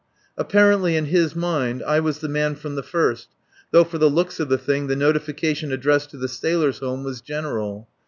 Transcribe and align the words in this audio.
Apparently, 0.35 0.95
in 0.95 1.05
his 1.05 1.35
mind, 1.35 1.83
I 1.83 1.99
was 1.99 2.21
the 2.21 2.27
man 2.27 2.55
from 2.55 2.73
the 2.73 2.81
first, 2.81 3.27
though 3.69 3.83
for 3.83 3.99
the 3.99 4.09
looks 4.09 4.39
of 4.39 4.49
the 4.49 4.57
thing 4.57 4.87
the 4.87 4.95
notification 4.95 5.71
addressed 5.71 6.09
to 6.09 6.17
the 6.17 6.27
Sailors' 6.27 6.79
Home 6.79 7.03
was 7.03 7.21
general. 7.21 7.87